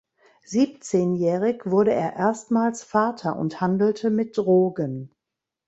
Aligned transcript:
Siebzehnjährig 0.45 1.61
wurde 1.69 1.93
er 1.93 2.15
erstmals 2.15 2.81
Vater 2.83 3.35
und 3.35 3.61
handelte 3.61 4.09
mit 4.09 4.35
Drogen. 4.35 5.11